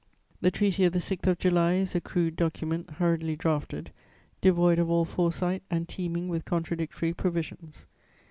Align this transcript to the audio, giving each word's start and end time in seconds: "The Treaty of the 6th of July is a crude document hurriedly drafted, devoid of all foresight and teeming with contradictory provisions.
"The 0.41 0.49
Treaty 0.49 0.83
of 0.85 0.93
the 0.93 0.97
6th 0.97 1.27
of 1.27 1.37
July 1.37 1.73
is 1.75 1.93
a 1.93 2.01
crude 2.01 2.35
document 2.35 2.89
hurriedly 2.97 3.35
drafted, 3.35 3.91
devoid 4.41 4.79
of 4.79 4.89
all 4.89 5.05
foresight 5.05 5.61
and 5.69 5.87
teeming 5.87 6.27
with 6.27 6.43
contradictory 6.43 7.13
provisions. 7.13 7.85